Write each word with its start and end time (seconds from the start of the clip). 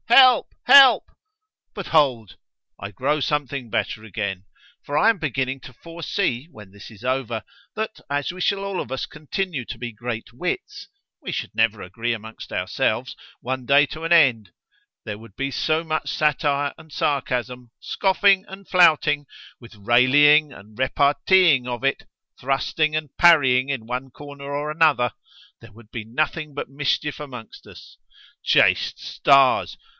Help! 0.07 0.47
Help!—But 0.65 1.87
hold—I 1.87 2.91
grow 2.91 3.19
something 3.19 3.69
better 3.69 4.03
again, 4.03 4.43
for 4.83 4.97
I 4.97 5.09
am 5.09 5.19
beginning 5.19 5.59
to 5.61 5.73
foresee, 5.73 6.47
when 6.51 6.71
this 6.71 6.89
is 6.89 7.03
over, 7.05 7.43
that 7.75 8.01
as 8.09 8.31
we 8.31 8.41
shall 8.41 8.59
all 8.63 8.81
of 8.81 8.91
us 8.91 9.05
continue 9.05 9.63
to 9.65 9.77
be 9.77 9.91
great 9.93 10.33
wits—we 10.33 11.31
should 11.31 11.51
never 11.55 11.81
agree 11.81 12.13
amongst 12.13 12.51
ourselves, 12.51 13.15
one 13.41 13.65
day 13.65 13.85
to 13.87 14.03
an 14.03 14.11
end:——there 14.11 15.17
would 15.17 15.35
be 15.35 15.51
so 15.51 15.83
much 15.83 16.09
satire 16.09 16.73
and 16.77 16.91
sarcasm——scoffing 16.91 18.43
and 18.47 18.67
flouting, 18.67 19.27
with 19.59 19.73
raillying 19.75 20.51
and 20.53 20.77
reparteeing 20.77 21.67
of 21.67 21.83
it—thrusting 21.83 22.95
and 22.95 23.15
parrying 23.17 23.69
in 23.69 23.85
one 23.85 24.09
corner 24.09 24.51
or 24.51 24.71
another——there 24.71 25.71
would 25.71 25.91
be 25.91 26.03
nothing 26.03 26.53
but 26.53 26.69
mischief 26.69 27.19
among 27.19 27.47
us——Chaste 27.67 28.99
stars! 28.99 29.77